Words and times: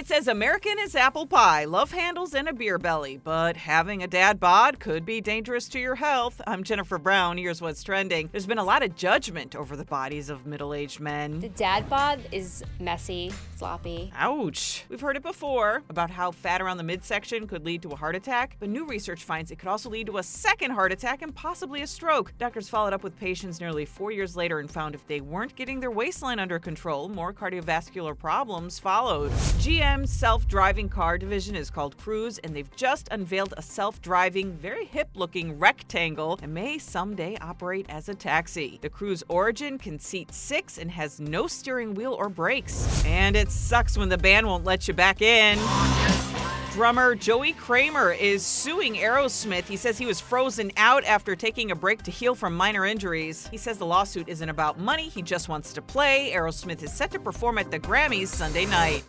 it 0.00 0.08
says 0.08 0.28
American 0.28 0.78
is 0.78 0.96
apple 0.96 1.26
pie, 1.26 1.66
love 1.66 1.92
handles, 1.92 2.34
and 2.34 2.48
a 2.48 2.54
beer 2.54 2.78
belly. 2.78 3.20
But 3.22 3.54
having 3.58 4.02
a 4.02 4.06
dad 4.06 4.40
bod 4.40 4.80
could 4.80 5.04
be 5.04 5.20
dangerous 5.20 5.68
to 5.68 5.78
your 5.78 5.96
health. 5.96 6.40
I'm 6.46 6.64
Jennifer 6.64 6.96
Brown. 6.96 7.36
Here's 7.36 7.60
what's 7.60 7.82
trending. 7.82 8.30
There's 8.32 8.46
been 8.46 8.56
a 8.56 8.64
lot 8.64 8.82
of 8.82 8.96
judgment 8.96 9.54
over 9.54 9.76
the 9.76 9.84
bodies 9.84 10.30
of 10.30 10.46
middle 10.46 10.72
aged 10.72 11.00
men. 11.00 11.40
The 11.40 11.50
dad 11.50 11.86
bod 11.90 12.18
is 12.32 12.64
messy, 12.78 13.30
sloppy. 13.58 14.10
Ouch. 14.16 14.86
We've 14.88 15.02
heard 15.02 15.18
it 15.18 15.22
before 15.22 15.82
about 15.90 16.08
how 16.08 16.30
fat 16.30 16.62
around 16.62 16.78
the 16.78 16.82
midsection 16.82 17.46
could 17.46 17.66
lead 17.66 17.82
to 17.82 17.90
a 17.90 17.96
heart 17.96 18.16
attack, 18.16 18.56
but 18.58 18.70
new 18.70 18.86
research 18.86 19.24
finds 19.24 19.50
it 19.50 19.58
could 19.58 19.68
also 19.68 19.90
lead 19.90 20.06
to 20.06 20.16
a 20.16 20.22
second 20.22 20.70
heart 20.70 20.92
attack 20.92 21.20
and 21.20 21.34
possibly 21.34 21.82
a 21.82 21.86
stroke. 21.86 22.32
Doctors 22.38 22.70
followed 22.70 22.94
up 22.94 23.04
with 23.04 23.20
patients 23.20 23.60
nearly 23.60 23.84
four 23.84 24.10
years 24.10 24.34
later 24.34 24.60
and 24.60 24.70
found 24.70 24.94
if 24.94 25.06
they 25.06 25.20
weren't 25.20 25.54
getting 25.56 25.78
their 25.78 25.90
waistline 25.90 26.38
under 26.38 26.58
control, 26.58 27.10
more 27.10 27.34
cardiovascular 27.34 28.16
problems 28.16 28.78
followed. 28.78 29.30
GM's 29.90 30.12
self 30.12 30.46
driving 30.46 30.88
car 30.88 31.18
division 31.18 31.56
is 31.56 31.68
called 31.68 31.96
Cruise, 31.96 32.38
and 32.38 32.54
they've 32.54 32.70
just 32.76 33.08
unveiled 33.10 33.54
a 33.56 33.62
self 33.62 34.00
driving, 34.00 34.52
very 34.52 34.84
hip 34.84 35.08
looking 35.14 35.58
rectangle 35.58 36.38
and 36.42 36.54
may 36.54 36.78
someday 36.78 37.36
operate 37.40 37.86
as 37.88 38.08
a 38.08 38.14
taxi. 38.14 38.78
The 38.82 38.88
Cruise 38.88 39.24
Origin 39.28 39.78
can 39.78 39.98
seat 39.98 40.32
six 40.32 40.78
and 40.78 40.92
has 40.92 41.18
no 41.18 41.48
steering 41.48 41.94
wheel 41.94 42.12
or 42.12 42.28
brakes. 42.28 43.04
And 43.04 43.34
it 43.34 43.50
sucks 43.50 43.98
when 43.98 44.08
the 44.08 44.16
band 44.16 44.46
won't 44.46 44.62
let 44.62 44.86
you 44.86 44.94
back 44.94 45.22
in. 45.22 45.58
Drummer 46.72 47.16
Joey 47.16 47.52
Kramer 47.54 48.12
is 48.12 48.46
suing 48.46 48.94
Aerosmith. 48.94 49.64
He 49.64 49.76
says 49.76 49.98
he 49.98 50.06
was 50.06 50.20
frozen 50.20 50.70
out 50.76 51.02
after 51.02 51.34
taking 51.34 51.72
a 51.72 51.74
break 51.74 52.04
to 52.04 52.12
heal 52.12 52.36
from 52.36 52.56
minor 52.56 52.86
injuries. 52.86 53.48
He 53.48 53.56
says 53.56 53.78
the 53.78 53.86
lawsuit 53.86 54.28
isn't 54.28 54.48
about 54.48 54.78
money, 54.78 55.08
he 55.08 55.20
just 55.20 55.48
wants 55.48 55.72
to 55.72 55.82
play. 55.82 56.30
Aerosmith 56.32 56.80
is 56.84 56.92
set 56.92 57.10
to 57.10 57.18
perform 57.18 57.58
at 57.58 57.72
the 57.72 57.80
Grammys 57.80 58.28
Sunday 58.28 58.66
night. 58.66 59.02